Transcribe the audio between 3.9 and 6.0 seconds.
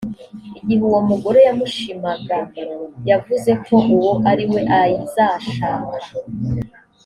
uwo ariwe azashaka